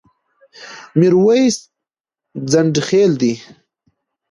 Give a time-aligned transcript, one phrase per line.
[0.99, 1.57] ميرويس
[2.51, 3.33] ځنډيخيل ډه